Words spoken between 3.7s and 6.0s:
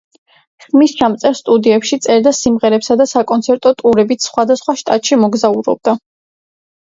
ტურებით სხვადასხვა შტატში მოგზაურობდა.